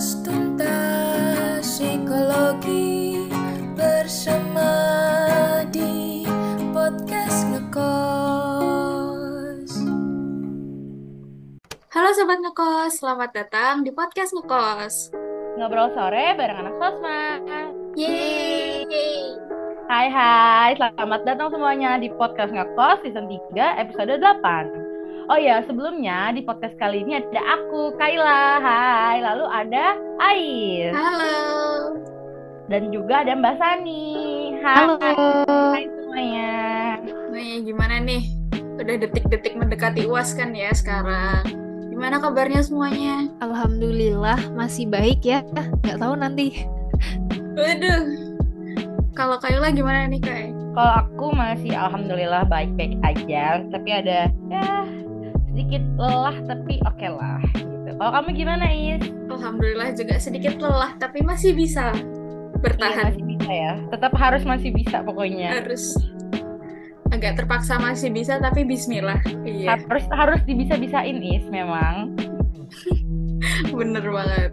[0.00, 3.20] Kupas tuntas psikologi
[3.76, 4.72] bersama
[5.68, 6.24] di
[6.72, 8.08] podcast ngekos.
[11.92, 15.12] Halo Sobat Ngekos, selamat datang di podcast Ngekos.
[15.60, 17.36] Ngobrol sore bareng anak sosma.
[17.92, 19.36] Yeay!
[19.84, 24.79] Hai hai, selamat datang semuanya di podcast Ngekos season 3 episode 8.
[25.30, 28.58] Oh ya, sebelumnya di podcast kali ini ada aku, Kaila.
[28.58, 30.90] Hai, lalu ada Ais.
[30.90, 31.38] Halo!
[32.66, 34.10] Dan juga ada Mbak Sani.
[34.58, 34.74] Hai.
[34.74, 34.98] Halo.
[35.70, 36.50] Hai semuanya.
[37.30, 38.26] Nih, gimana nih?
[38.82, 41.46] Udah detik-detik mendekati UAS kan ya sekarang.
[41.94, 43.30] Gimana kabarnya semuanya?
[43.38, 45.46] Alhamdulillah masih baik ya.
[45.54, 46.66] Nggak tahu nanti.
[47.54, 48.34] Waduh.
[49.14, 50.50] Kalau Kayla gimana nih, Kay?
[50.74, 54.90] Kalau aku masih alhamdulillah baik-baik aja, tapi ada ya
[55.50, 57.90] sedikit lelah tapi oke lah gitu.
[57.92, 59.02] Kalau kamu gimana, Is?
[59.28, 63.04] Alhamdulillah juga sedikit lelah, tapi masih bisa Iya, bertahan.
[63.08, 63.72] masih bisa ya.
[63.88, 65.48] Tetap harus masih bisa pokoknya.
[65.58, 65.96] Harus
[67.10, 69.18] agak terpaksa masih bisa, tapi bismillah.
[69.42, 72.14] Iya, Harus harus dibisa-bisain, Is memang.
[73.78, 74.50] bener banget.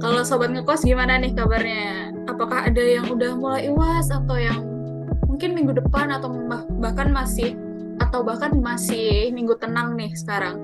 [0.00, 2.10] Kalau Sobat Ngekos gimana nih kabarnya?
[2.24, 4.64] Apakah ada yang udah mulai UAS atau yang
[5.24, 7.52] mungkin minggu depan atau bah- bahkan masih
[8.00, 10.56] atau bahkan masih minggu tenang nih sekarang?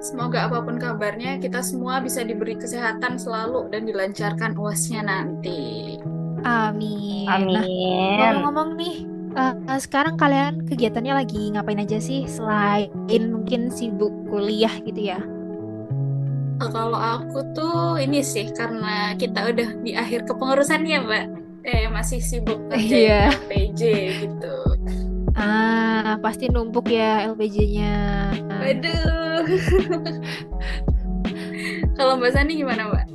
[0.00, 6.00] Semoga apa pun kabarnya kita semua bisa diberi kesehatan selalu dan dilancarkan UASnya nanti.
[6.40, 7.28] Amin.
[7.28, 8.16] Nah, Amin.
[8.16, 8.96] ngomong-ngomong nih,
[9.36, 12.88] eh, sekarang kalian kegiatannya lagi ngapain aja sih selain
[13.28, 15.20] mungkin sibuk kuliah gitu ya?
[16.60, 21.24] Eh, Kalau aku tuh ini sih karena kita udah di akhir kepengurusannya, Mbak.
[21.60, 23.20] Eh masih sibuk kerjain Iya.
[23.36, 23.80] LPJ
[24.24, 24.56] gitu.
[26.10, 27.94] Ah, pasti numpuk ya LPJ-nya.
[28.50, 29.46] Waduh.
[31.94, 33.06] Kalau Mbak Sani gimana, Mbak?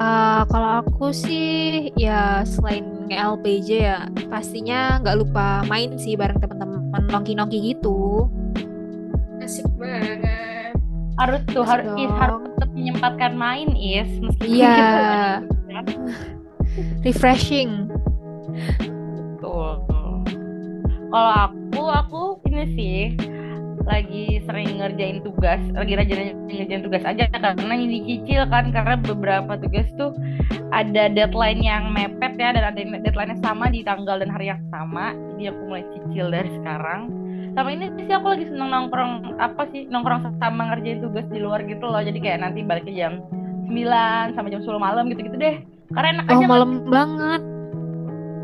[0.00, 7.04] Eh, kalau aku sih ya selain LPJ ya pastinya nggak lupa main sih bareng teman-teman
[7.06, 8.26] nongki-nongki gitu.
[9.38, 10.74] Asik banget.
[11.20, 12.16] harus tuh Harus harus Is, dong.
[12.16, 14.72] harus tetap menyempatkan main is meskipun Iya.
[14.72, 15.40] gitu kan.
[17.04, 17.70] Refreshing.
[19.36, 19.99] Betul.
[21.10, 22.98] Kalau aku aku ini sih
[23.82, 29.58] lagi sering ngerjain tugas, lagi rajin ngerjain tugas aja karena ini dicicil kan karena beberapa
[29.58, 30.14] tugas tuh
[30.70, 35.10] ada deadline yang mepet ya dan ada deadline-nya sama di tanggal dan hari yang sama.
[35.34, 37.10] Jadi aku mulai cicil dari sekarang.
[37.58, 41.66] Sama ini sih aku lagi seneng nongkrong apa sih nongkrong sama ngerjain tugas di luar
[41.66, 41.98] gitu loh.
[41.98, 43.18] Jadi kayak nanti balik ke jam
[43.66, 45.58] 9 sampai jam 10 malam gitu-gitu deh.
[45.90, 47.42] Karena enak Oh, aja malam banget.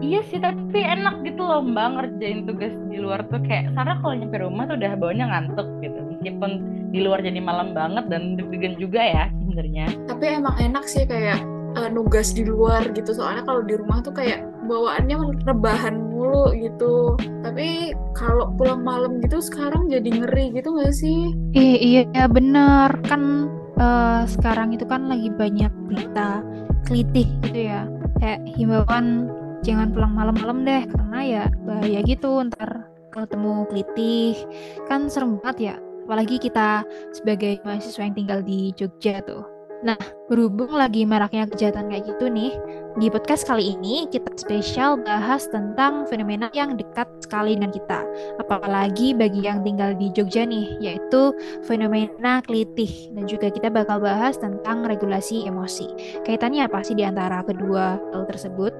[0.04, 4.12] Iya sih, tapi enak gitu loh mbak ngerjain tugas di luar tuh kayak Sarah kalau
[4.12, 6.50] nyampe rumah tuh udah bawanya ngantuk gitu meskipun
[6.92, 9.86] di luar jadi malam banget dan deg-degan juga ya sebenarnya.
[10.04, 11.40] Tapi emang enak sih kayak
[11.80, 13.16] eh, nugas di luar gitu.
[13.16, 15.16] Soalnya kalau di rumah tuh kayak bawaannya
[15.48, 17.16] rebahan mulu gitu.
[17.40, 21.32] Tapi kalau pulang malam gitu sekarang jadi ngeri gitu nggak sih?
[21.56, 23.48] Eh, iya bener kan
[23.80, 26.44] eh, sekarang itu kan lagi banyak berita
[26.84, 27.88] kelitih gitu ya
[28.20, 29.28] kayak himbauan
[29.64, 34.36] jangan pulang malam-malam deh karena ya bahaya gitu ntar ketemu kelitih.
[34.84, 39.55] Kan serem banget ya apalagi kita sebagai mahasiswa yang tinggal di Jogja tuh
[39.86, 39.94] nah
[40.26, 42.50] berhubung lagi maraknya kejahatan kayak gitu nih
[42.98, 48.02] di podcast kali ini kita spesial bahas tentang fenomena yang dekat sekali dengan kita
[48.42, 51.30] apalagi bagi yang tinggal di Jogja nih yaitu
[51.62, 55.86] fenomena kelitih dan juga kita bakal bahas tentang regulasi emosi.
[56.24, 58.72] Kaitannya apa sih di antara kedua hal tersebut?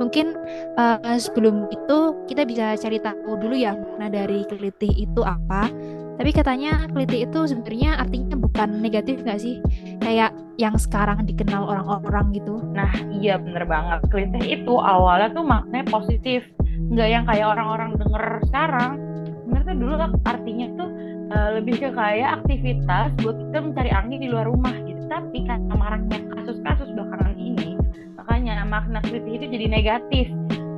[0.00, 0.34] Mungkin
[0.80, 5.70] eh, sebelum itu kita bisa cari tahu dulu ya makna dari kelitih itu apa.
[6.18, 9.62] Tapi katanya kelitih itu sebenarnya artinya bukan negatif nggak sih?
[10.02, 12.58] Kayak yang sekarang dikenal orang-orang gitu.
[12.74, 16.42] Nah iya bener banget, kelitih itu awalnya tuh maknanya positif,
[16.90, 18.98] nggak yang kayak orang-orang denger sekarang.
[19.46, 19.94] Sebenarnya dulu
[20.26, 20.90] artinya tuh
[21.30, 24.98] eh, lebih ke kayak aktivitas buat kita mencari angin di luar rumah gitu.
[25.06, 27.78] Tapi karena maraknya kasus-kasus belakangan ini,
[28.18, 30.26] makanya makna kelitih itu jadi negatif,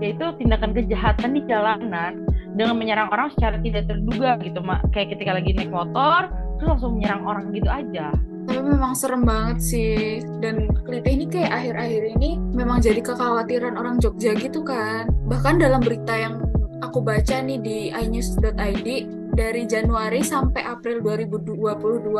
[0.04, 5.38] yaitu tindakan kejahatan di jalanan dengan menyerang orang secara tidak terduga gitu mak kayak ketika
[5.38, 10.18] lagi naik motor terus langsung menyerang orang gitu aja Tapi memang serem banget sih.
[10.42, 15.06] Dan kelitih ini kayak akhir-akhir ini memang jadi kekhawatiran orang Jogja gitu kan.
[15.28, 16.42] Bahkan dalam berita yang
[16.82, 18.88] aku baca nih di inews.id
[19.36, 21.52] dari Januari sampai April 2022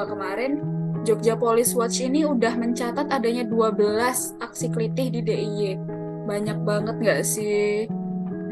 [0.06, 0.52] kemarin
[1.02, 5.80] Jogja Police Watch ini udah mencatat adanya 12 aksi kelitih di DIY.
[6.28, 7.88] Banyak banget nggak sih?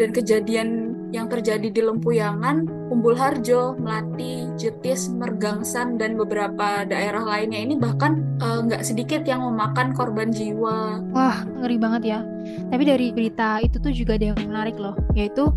[0.01, 7.61] Dan kejadian yang terjadi di Lempuyangan, Umbul Harjo, Melati, Jetis, Mergangsan, dan beberapa daerah lainnya
[7.65, 11.01] ini bahkan eh, nggak sedikit yang memakan korban jiwa.
[11.13, 12.21] Wah, ngeri banget ya.
[12.69, 15.53] Tapi dari berita itu tuh juga ada yang menarik loh, yaitu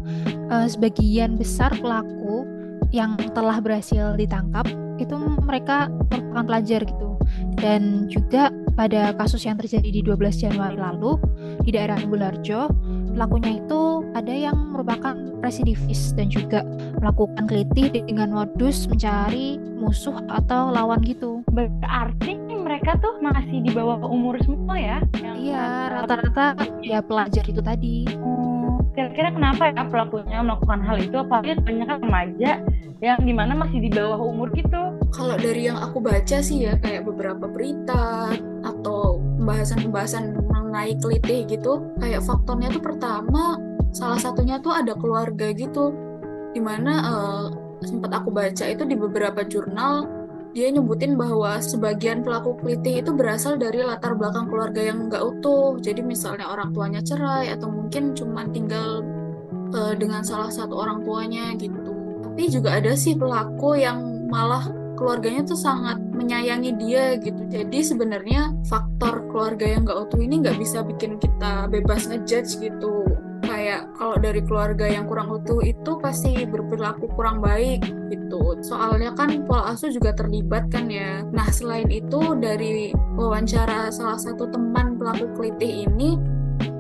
[0.52, 2.44] uh, sebagian besar pelaku
[2.92, 4.68] yang telah berhasil ditangkap
[5.00, 7.10] itu mereka merupakan pelajar gitu.
[7.58, 11.16] Dan juga pada kasus yang terjadi di 12 Januari lalu
[11.64, 12.68] di daerah Bularjo,
[13.16, 13.82] pelakunya itu
[14.22, 16.62] ada yang merupakan residivis dan juga
[17.02, 21.42] melakukan kelitih dengan modus mencari musuh atau lawan gitu.
[21.50, 24.98] Berarti mereka tuh masih di bawah umur semua ya?
[25.18, 26.54] Iya, rata-rata
[26.86, 28.06] ya pelajar itu tadi.
[28.22, 31.18] Oh, kira-kira kenapa ya pelakunya melakukan hal itu?
[31.18, 32.52] Apalagi kebanyakan remaja
[33.02, 34.94] yang di mana masih di bawah umur gitu?
[35.10, 38.30] Kalau dari yang aku baca sih ya kayak beberapa berita
[38.62, 43.58] atau pembahasan-pembahasan mengenai kelitih gitu, kayak faktornya tuh pertama
[43.92, 45.94] salah satunya tuh ada keluarga gitu,
[46.52, 47.46] di mana uh,
[47.84, 50.22] sempat aku baca itu di beberapa jurnal
[50.52, 55.80] dia nyebutin bahwa sebagian pelaku kelitih itu berasal dari latar belakang keluarga yang nggak utuh.
[55.80, 59.00] Jadi misalnya orang tuanya cerai atau mungkin cuma tinggal
[59.72, 61.96] uh, dengan salah satu orang tuanya gitu.
[62.20, 64.68] Tapi juga ada sih pelaku yang malah
[65.00, 67.48] keluarganya tuh sangat menyayangi dia gitu.
[67.48, 73.08] Jadi sebenarnya faktor keluarga yang nggak utuh ini nggak bisa bikin kita bebas ngejudge gitu
[73.62, 78.58] kayak kalau dari keluarga yang kurang utuh itu pasti berperilaku kurang baik gitu.
[78.66, 81.22] Soalnya kan pola asuh juga terlibat kan ya.
[81.30, 86.18] Nah selain itu dari wawancara salah satu teman pelaku kelitih ini,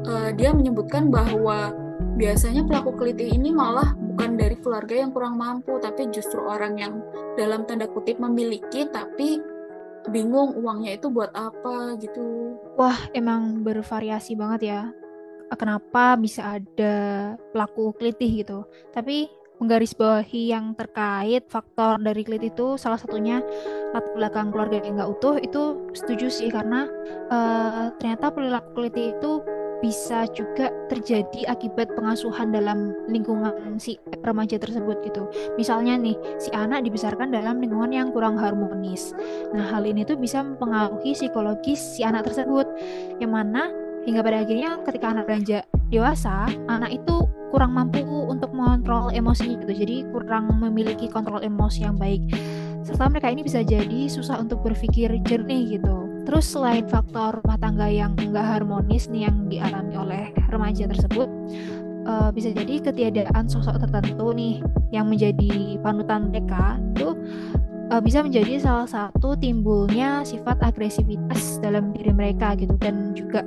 [0.09, 1.69] uh, dia menyebutkan bahwa
[2.17, 6.97] biasanya pelaku kelitih ini malah bukan dari keluarga yang kurang mampu, tapi justru orang yang
[7.37, 9.37] dalam tanda kutip memiliki tapi
[10.09, 12.57] bingung uangnya itu buat apa gitu.
[12.73, 14.81] Wah, emang bervariasi banget ya
[15.59, 16.95] kenapa bisa ada
[17.51, 18.59] pelaku kelitih gitu.
[18.91, 19.29] Tapi
[19.61, 23.45] menggarisbawahi yang terkait faktor dari klit itu salah satunya
[23.93, 26.89] latar belakang keluarga yang nggak utuh itu setuju sih karena
[27.29, 29.45] uh, ternyata perilaku kelitih itu
[29.81, 35.25] bisa juga terjadi akibat pengasuhan dalam lingkungan si remaja tersebut gitu.
[35.57, 39.17] Misalnya nih, si anak dibesarkan dalam lingkungan yang kurang harmonis.
[39.57, 42.69] Nah, hal ini tuh bisa mempengaruhi psikologis si anak tersebut,
[43.17, 43.73] yang mana
[44.05, 49.73] hingga pada akhirnya ketika anak beranjak dewasa anak itu kurang mampu untuk mengontrol emosi gitu.
[49.75, 52.23] Jadi kurang memiliki kontrol emosi yang baik.
[52.81, 56.07] Serta mereka ini bisa jadi susah untuk berpikir jernih gitu.
[56.25, 61.27] Terus selain faktor rumah tangga yang enggak harmonis nih yang dialami oleh remaja tersebut
[62.05, 67.13] uh, bisa jadi ketiadaan sosok tertentu nih yang menjadi panutan mereka itu
[67.91, 72.73] uh, bisa menjadi salah satu timbulnya sifat agresivitas dalam diri mereka gitu.
[72.79, 73.45] Dan juga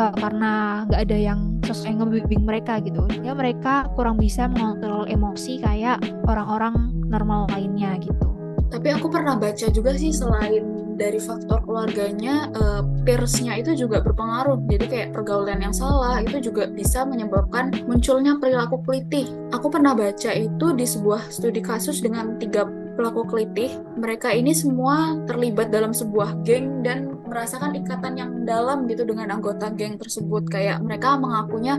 [0.00, 3.04] uh, karena nggak ada yang sosok yang ngebimbing mereka gitu.
[3.20, 8.26] Ya mereka kurang bisa mengontrol emosi kayak orang-orang normal lainnya gitu.
[8.70, 14.62] Tapi aku pernah baca juga sih selain dari faktor keluarganya uh, peersnya itu juga berpengaruh.
[14.70, 19.26] Jadi kayak pergaulan yang salah itu juga bisa menyebabkan munculnya perilaku kelitih.
[19.50, 23.80] Aku pernah baca itu di sebuah studi kasus dengan tiga pelaku kelitih.
[23.96, 29.70] Mereka ini semua terlibat dalam sebuah geng dan merasakan ikatan yang dalam gitu dengan anggota
[29.70, 30.50] geng tersebut.
[30.50, 31.78] Kayak mereka mengakunya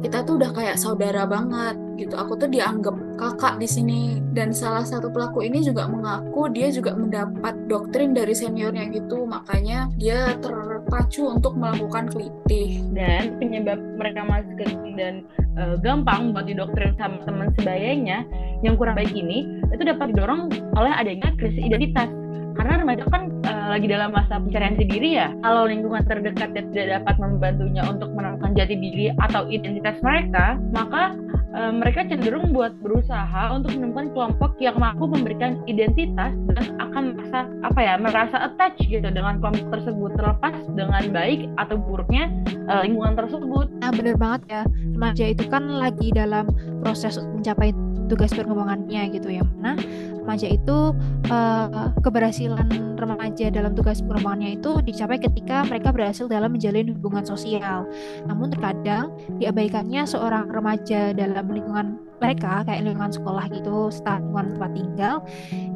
[0.00, 2.16] kita tuh udah kayak saudara banget gitu.
[2.16, 4.02] Aku tuh dianggap kakak di sini.
[4.32, 9.28] Dan salah satu pelaku ini juga mengaku dia juga mendapat doktrin dari seniornya gitu.
[9.28, 12.80] Makanya dia terpacu untuk melakukan kelitih.
[12.96, 15.28] Dan penyebab mereka masuk ke dan
[15.60, 18.24] uh, gampang buat didoktrin sama teman sebayanya
[18.64, 22.08] yang kurang baik ini itu dapat didorong oleh adanya krisis identitas
[22.56, 27.14] karena remaja kan uh, lagi dalam masa pencarian diri ya kalau lingkungan terdekat tidak dapat
[27.20, 31.12] membantunya untuk menemukan jati diri atau identitas mereka maka
[31.56, 37.40] uh, mereka cenderung buat berusaha untuk menemukan kelompok yang mampu memberikan identitas dan akan merasa
[37.64, 42.32] apa ya merasa attach gitu dengan kelompok tersebut terlepas dengan baik atau buruknya
[42.72, 43.66] uh, lingkungan tersebut.
[43.84, 44.62] Nah benar banget ya
[44.96, 46.48] remaja itu kan lagi dalam
[46.80, 49.42] proses mencapai tugas perkembangannya gitu ya.
[49.44, 49.78] Mana
[50.26, 50.90] remaja itu
[51.30, 57.86] uh, keberhasilan remaja dalam tugas perkembangannya itu dicapai ketika mereka berhasil dalam menjalin hubungan sosial.
[58.26, 65.14] Namun terkadang diabaikannya seorang remaja dalam lingkungan mereka kayak lingkungan sekolah gitu, lingkungan tempat tinggal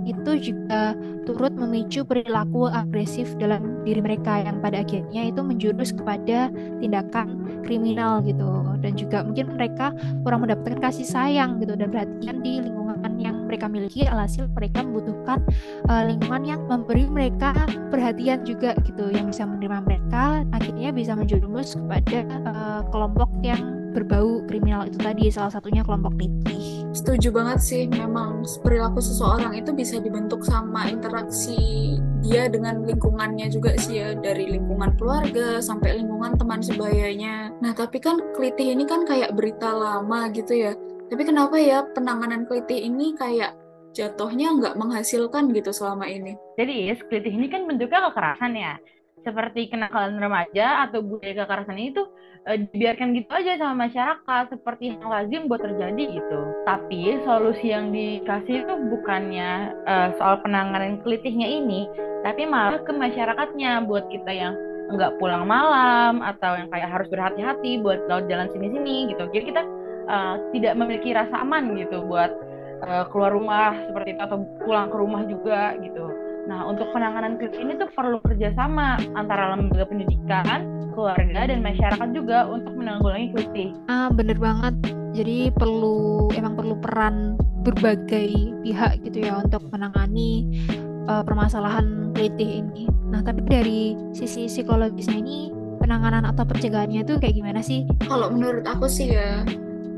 [0.09, 0.97] itu juga
[1.29, 6.49] turut memicu perilaku agresif dalam diri mereka yang pada akhirnya itu menjurus kepada
[6.81, 9.95] tindakan kriminal gitu dan juga mungkin mereka
[10.25, 11.77] kurang mendapatkan kasih sayang gitu.
[11.77, 12.81] Dan perhatian di lingkungan
[13.21, 15.45] yang mereka miliki alhasil mereka membutuhkan
[15.89, 17.53] uh, lingkungan yang memberi mereka
[17.93, 24.47] perhatian juga gitu yang bisa menerima mereka akhirnya bisa menjurumus kepada uh, kelompok yang berbau
[24.47, 26.87] kriminal itu tadi salah satunya kelompok litih.
[26.91, 33.79] Setuju banget sih, memang perilaku seseorang itu bisa dibentuk sama interaksi dia dengan lingkungannya juga
[33.79, 37.55] sih ya, dari lingkungan keluarga sampai lingkungan teman sebayanya.
[37.63, 40.73] Nah, tapi kan kelitih ini kan kayak berita lama gitu ya.
[41.11, 43.55] Tapi kenapa ya penanganan kelitih ini kayak
[43.95, 46.39] jatuhnya nggak menghasilkan gitu selama ini?
[46.59, 48.75] Jadi, kelitih ini kan bentuknya kekerasan ya
[49.23, 52.09] seperti kenakalan remaja atau budaya kekerasan ini tuh
[52.49, 56.41] e, dibiarkan gitu aja sama masyarakat seperti yang lazim buat terjadi gitu.
[56.65, 59.51] Tapi solusi yang dikasih itu bukannya
[59.85, 61.89] e, soal penanganan kelitihnya ini,
[62.25, 64.55] tapi malah ke masyarakatnya buat kita yang
[64.91, 69.25] nggak pulang malam atau yang kayak harus berhati-hati buat laut jalan sini-sini gitu.
[69.31, 69.63] Jadi kita
[70.09, 70.17] e,
[70.59, 72.33] tidak memiliki rasa aman gitu buat
[72.85, 77.61] e, keluar rumah seperti itu atau pulang ke rumah juga gitu Nah, untuk penanganan krisis
[77.61, 80.65] ini tuh perlu kerjasama antara lembaga pendidikan,
[80.97, 83.77] keluarga, dan masyarakat juga untuk menanggulangi krisis.
[83.91, 84.75] Ah, bener banget.
[85.11, 87.35] Jadi perlu emang perlu peran
[87.67, 88.31] berbagai
[88.65, 90.49] pihak gitu ya untuk menangani
[91.11, 92.89] uh, permasalahan kritis ini.
[93.11, 95.51] Nah, tapi dari sisi psikologisnya ini
[95.83, 97.85] penanganan atau pencegahannya itu kayak gimana sih?
[98.07, 99.43] Kalau menurut aku sih ya,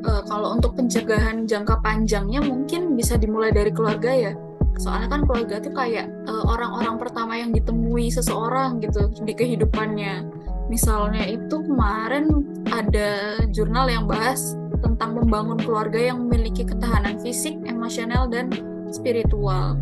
[0.08, 4.32] uh, kalau untuk pencegahan jangka panjangnya mungkin bisa dimulai dari keluarga ya
[4.80, 10.24] soalnya kan keluarga tuh kayak uh, orang-orang pertama yang ditemui seseorang gitu di kehidupannya
[10.72, 18.26] misalnya itu kemarin ada jurnal yang bahas tentang membangun keluarga yang memiliki ketahanan fisik, emosional,
[18.26, 18.50] dan
[18.90, 19.78] spiritual.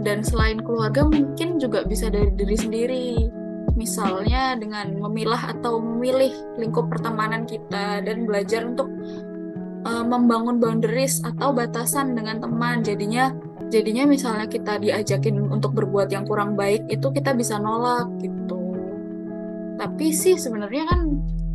[0.00, 3.08] Dan selain keluarga mungkin juga bisa dari diri sendiri.
[3.76, 8.88] Misalnya dengan memilah atau memilih lingkup pertemanan kita dan belajar untuk
[9.88, 12.84] uh, membangun boundaries atau batasan dengan teman.
[12.84, 13.32] Jadinya
[13.70, 18.58] jadinya misalnya kita diajakin untuk berbuat yang kurang baik itu kita bisa nolak gitu.
[19.78, 21.00] Tapi sih sebenarnya kan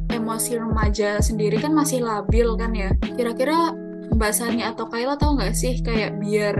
[0.09, 2.89] emosi remaja sendiri kan masih labil kan ya.
[3.13, 3.75] Kira-kira
[4.15, 6.55] Mbak Sani atau Kayla tahu nggak sih kayak biar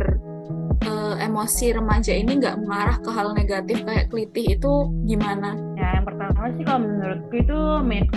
[0.86, 4.74] uh, emosi remaja ini nggak mengarah ke hal negatif kayak kelitih itu
[5.08, 5.56] gimana?
[5.80, 7.60] Ya yang pertama sih kalau menurutku itu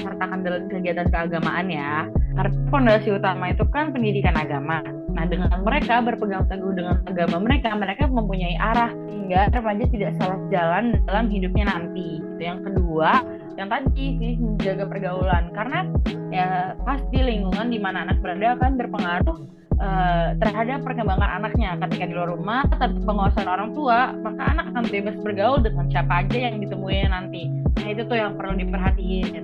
[0.02, 2.10] sertakan dalam kegiatan keagamaan ya.
[2.34, 4.82] Karena fondasi utama itu kan pendidikan agama
[5.18, 10.38] Nah, dengan mereka berpegang teguh dengan agama mereka, mereka mempunyai arah sehingga remaja tidak salah
[10.46, 12.22] jalan dalam hidupnya nanti.
[12.22, 13.26] Itu yang kedua,
[13.58, 15.50] yang tadi sih menjaga pergaulan.
[15.50, 15.90] Karena
[16.30, 19.38] ya pasti lingkungan di mana anak berada akan berpengaruh
[19.82, 21.74] uh, terhadap perkembangan anaknya.
[21.82, 26.22] Ketika di luar rumah tanpa penguasaan orang tua maka anak akan bebas bergaul dengan siapa
[26.22, 27.50] aja yang ditemui nanti.
[27.50, 29.34] Nah itu tuh yang perlu diperhatiin.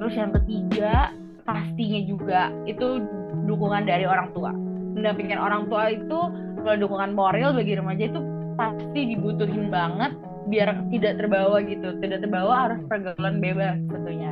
[0.00, 1.12] Terus yang ketiga
[1.44, 3.04] pastinya juga itu
[3.44, 4.69] dukungan dari orang tua
[5.00, 6.18] mendampingkan orang tua itu
[6.60, 8.20] kalau dukungan moral bagi remaja itu
[8.60, 10.12] pasti dibutuhin banget
[10.52, 11.96] biar tidak terbawa gitu.
[11.98, 14.30] Tidak terbawa harus pergaulan bebas tentunya.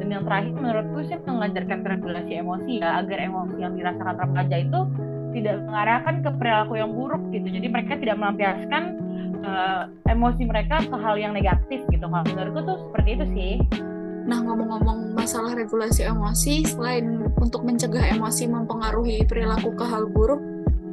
[0.00, 4.80] Dan yang terakhir menurutku sih mengajarkan regulasi emosi ya agar emosi yang dirasakan remaja itu
[5.30, 7.48] tidak mengarahkan ke perilaku yang buruk gitu.
[7.48, 8.82] Jadi mereka tidak melampiaskan
[9.46, 12.04] uh, emosi mereka ke hal yang negatif gitu.
[12.04, 13.52] Kalau menurutku tuh seperti itu sih
[14.30, 20.38] Nah, ngomong-ngomong masalah regulasi emosi, selain untuk mencegah emosi mempengaruhi perilaku ke hal buruk,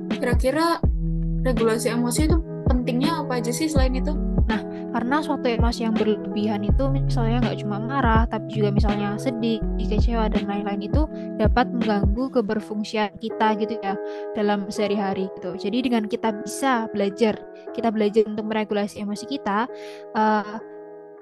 [0.10, 0.82] kira-kira
[1.46, 4.18] regulasi emosi itu pentingnya apa aja sih selain itu?
[4.50, 4.58] Nah,
[4.90, 10.34] karena suatu emosi yang berlebihan itu misalnya nggak cuma marah, tapi juga misalnya sedih, kecewa,
[10.34, 11.06] dan lain-lain itu
[11.38, 13.94] dapat mengganggu keberfungsian kita gitu ya
[14.34, 15.54] dalam sehari-hari gitu.
[15.62, 17.38] Jadi dengan kita bisa belajar,
[17.78, 19.70] kita belajar untuk meregulasi emosi kita,
[20.18, 20.58] uh,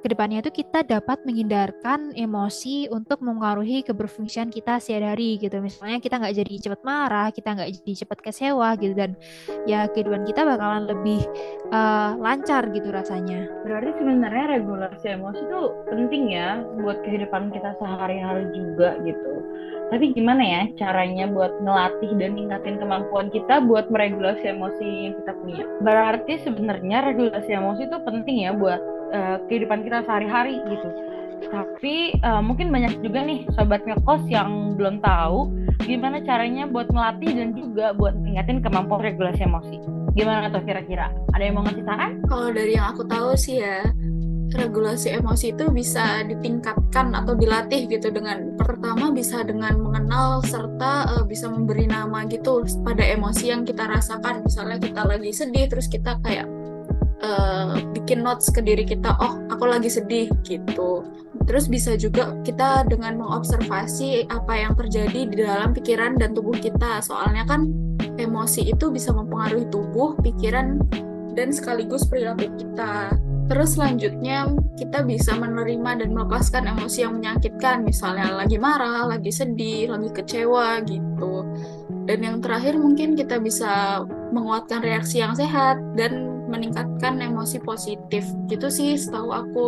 [0.05, 5.57] ke depannya itu kita dapat menghindarkan emosi untuk mengaruhi keberfungsian kita sehari-hari gitu.
[5.57, 9.17] Misalnya kita nggak jadi cepat marah, kita nggak jadi cepat kecewa gitu dan
[9.65, 11.25] ya kehidupan kita bakalan lebih
[11.73, 13.49] uh, lancar gitu rasanya.
[13.65, 19.41] Berarti sebenarnya regulasi emosi itu penting ya buat kehidupan kita sehari-hari juga gitu.
[19.89, 25.33] Tapi gimana ya caranya buat ngelatih dan ingatin kemampuan kita buat meregulasi emosi yang kita
[25.41, 25.63] punya?
[25.81, 28.81] Berarti sebenarnya regulasi emosi itu penting ya buat
[29.13, 30.89] uh, kehidupan kita sehari-hari gitu.
[31.51, 35.51] Tapi uh, mungkin banyak juga nih sobat ngekos yang belum tahu
[35.83, 39.77] gimana caranya buat melatih dan juga buat meningkatin kemampuan regulasi emosi.
[40.15, 41.11] Gimana tuh kira-kira?
[41.35, 42.11] Ada yang mau ngasih saran?
[42.25, 43.83] Kalau dari yang aku tahu sih ya,
[44.55, 51.23] regulasi emosi itu bisa ditingkatkan atau dilatih gitu dengan pertama bisa dengan mengenal serta uh,
[51.27, 54.47] bisa memberi nama gitu pada emosi yang kita rasakan.
[54.47, 56.47] Misalnya kita lagi sedih terus kita kayak
[57.25, 61.01] uh, bikin notes ke diri kita oh aku lagi sedih gitu.
[61.49, 67.01] Terus bisa juga kita dengan mengobservasi apa yang terjadi di dalam pikiran dan tubuh kita.
[67.01, 67.69] Soalnya kan
[68.21, 70.79] emosi itu bisa mempengaruhi tubuh pikiran
[71.35, 73.11] dan sekaligus perilaku kita.
[73.45, 79.93] Terus selanjutnya kita bisa menerima dan melepaskan emosi yang menyakitkan, misalnya lagi marah, lagi sedih,
[79.93, 81.45] lagi kecewa gitu.
[82.09, 84.01] Dan yang terakhir mungkin kita bisa
[84.33, 88.25] menguatkan reaksi yang sehat dan meningkatkan emosi positif.
[88.49, 89.67] Gitu sih setahu aku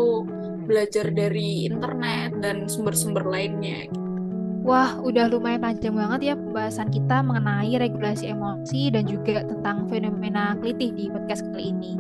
[0.68, 3.88] belajar dari internet dan sumber-sumber lainnya.
[4.68, 10.60] Wah, udah lumayan panjang banget ya pembahasan kita mengenai regulasi emosi dan juga tentang fenomena
[10.60, 11.96] kelitih di podcast kali ini.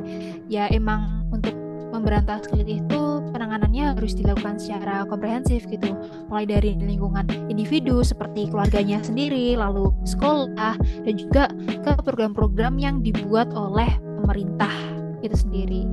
[0.51, 1.55] Ya emang untuk
[1.95, 5.95] memberantas kelitih itu penanganannya harus dilakukan secara komprehensif gitu.
[6.27, 10.75] Mulai dari lingkungan individu seperti keluarganya sendiri, lalu sekolah,
[11.07, 11.47] dan juga
[11.87, 14.73] ke program-program yang dibuat oleh pemerintah
[15.21, 15.85] itu sendiri.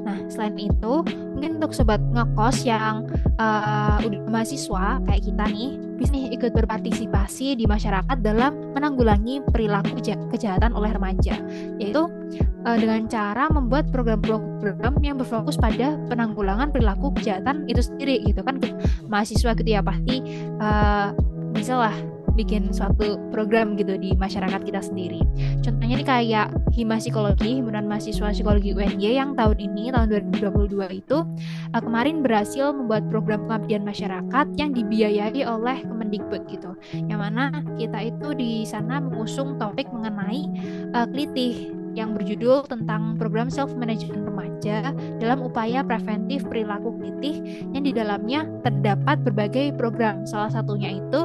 [0.00, 1.04] Nah, selain itu,
[1.36, 3.04] mungkin untuk sobat ngekos yang
[3.36, 10.00] uh, udah mahasiswa kayak kita nih, bisa nih ikut berpartisipasi di masyarakat dalam menanggulangi perilaku
[10.32, 11.36] kejahatan oleh remaja,
[11.76, 12.08] yaitu
[12.64, 18.56] uh, dengan cara membuat program-program yang berfokus pada penanggulangan perilaku kejahatan itu sendiri gitu kan
[19.08, 20.24] mahasiswa gitu ya pasti
[20.64, 21.12] uh,
[21.52, 21.94] bisa lah
[22.34, 25.20] bikin suatu program gitu di masyarakat kita sendiri.
[25.60, 30.08] Contohnya nih kayak Hima Psikologi, Himpunan Mahasiswa Psikologi UNY yang tahun ini, tahun
[30.38, 31.18] 2022 itu
[31.74, 36.72] uh, kemarin berhasil membuat program pengabdian masyarakat yang dibiayai oleh Kemendikbud gitu.
[36.94, 37.44] Yang mana
[37.76, 40.46] kita itu di sana mengusung topik mengenai
[40.94, 47.40] uh, klitih yang berjudul tentang program self management remaja dalam upaya preventif perilaku kritis
[47.76, 50.24] yang di dalamnya terdapat berbagai program.
[50.24, 51.20] Salah satunya itu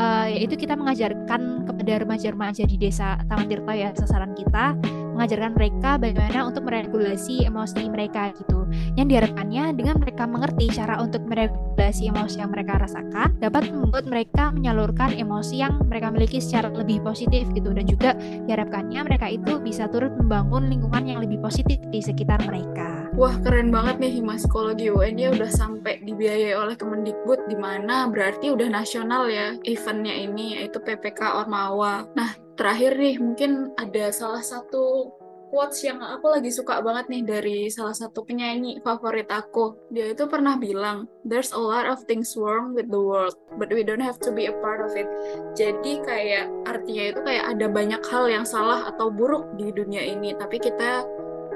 [0.00, 4.76] uh, yaitu kita mengajarkan kepada remaja-remaja di desa Taman Tirta ya sasaran kita
[5.16, 8.68] mengajarkan mereka bagaimana untuk meregulasi emosi mereka gitu.
[9.00, 14.52] Yang diharapkannya dengan mereka mengerti cara untuk meregulasi emosi yang mereka rasakan dapat membuat mereka
[14.52, 18.10] menyalurkan emosi yang mereka miliki secara lebih positif gitu dan juga
[18.44, 23.08] diharapkannya mereka itu bisa turut membangun lingkungan yang lebih positif di sekitar mereka.
[23.16, 28.12] Wah keren banget nih Hima Psikologi UN dia udah sampai dibiayai oleh Kemendikbud di mana
[28.12, 32.04] berarti udah nasional ya eventnya ini yaitu PPK Ormawa.
[32.12, 35.12] Nah terakhir nih mungkin ada salah satu
[35.46, 39.78] quotes yang aku lagi suka banget nih dari salah satu penyanyi favorit aku.
[39.94, 43.86] Dia itu pernah bilang, there's a lot of things wrong with the world, but we
[43.86, 45.06] don't have to be a part of it.
[45.54, 50.34] Jadi kayak artinya itu kayak ada banyak hal yang salah atau buruk di dunia ini,
[50.34, 51.06] tapi kita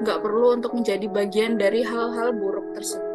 [0.01, 3.11] nggak perlu untuk menjadi bagian dari hal-hal buruk tersebut.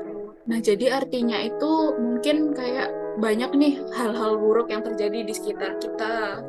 [0.46, 6.44] Nah, jadi artinya itu mungkin kayak banyak nih hal-hal buruk yang terjadi di sekitar kita,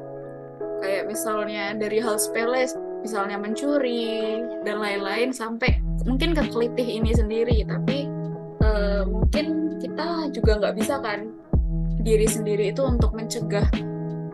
[0.82, 2.68] kayak misalnya dari hal sepele
[3.02, 7.64] misalnya mencuri dan lain-lain sampai mungkin ke kelitih ini sendiri.
[7.68, 8.08] Tapi
[8.64, 11.30] uh, mungkin kita juga nggak bisa kan
[12.02, 13.68] diri sendiri itu untuk mencegah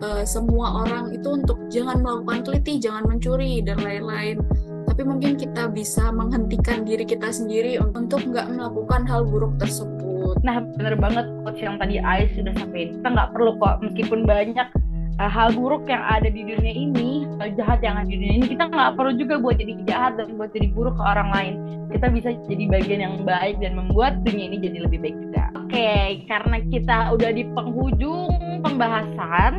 [0.03, 4.39] uh, semua orang itu untuk jangan melakukan kelitih jangan mencuri dan lain-lain.
[4.83, 10.37] Tapi mungkin kita bisa menghentikan diri kita sendiri untuk nggak melakukan hal buruk tersebut.
[10.45, 14.67] Nah bener banget coach yang tadi Ais sudah sampai kita nggak perlu kok meskipun banyak
[15.19, 18.45] uh, hal buruk yang ada di dunia ini, hal jahat yang ada di dunia ini,
[18.53, 21.53] kita nggak perlu juga buat jadi jahat dan buat jadi buruk ke orang lain.
[21.93, 25.43] Kita bisa jadi bagian yang baik dan membuat dunia ini jadi lebih baik juga.
[25.53, 29.53] Oke, okay, karena kita udah di penghujung pembahasan,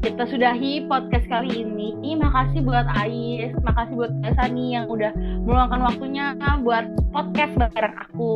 [0.00, 1.96] kita sudahi podcast kali ini.
[2.14, 5.12] Makasih buat Ais, makasih buat Sani yang udah
[5.44, 8.34] meluangkan waktunya buat podcast bareng aku.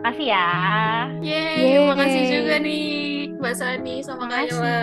[0.00, 0.48] Makasih ya.
[1.20, 1.84] Yeay, Yeay.
[1.92, 2.88] makasih juga nih
[3.36, 4.80] Mbak Sani sama Kayla.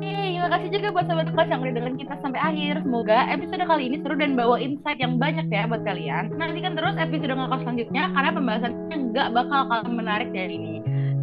[0.00, 2.74] Yeay, makasih juga buat sahabat kelas yang udah dengerin kita sampai akhir.
[2.80, 6.32] Semoga episode kali ini seru dan bawa insight yang banyak ya buat kalian.
[6.40, 10.74] Nantikan terus episode ngekos selanjutnya karena pembahasannya nggak bakal kalah menarik dari ini.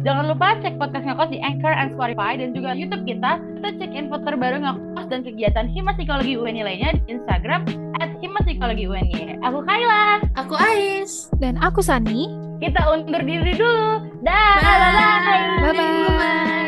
[0.06, 3.42] Jangan lupa cek podcast ngekos di Anchor and Spotify dan juga YouTube kita.
[3.58, 7.66] Kita cek info terbaru ngekos dan kegiatan Hima Psikologi UNY lainnya di Instagram
[7.98, 9.42] at Hima Psikologi UNY.
[9.42, 10.22] Aku Kayla.
[10.38, 11.26] Aku Ais.
[11.42, 14.06] Dan aku Sani kita undur diri dulu.
[14.22, 14.54] Dah.
[14.62, 14.78] Bye.
[14.78, 15.74] Bye.
[15.74, 15.74] Bye.
[15.74, 16.60] Bye.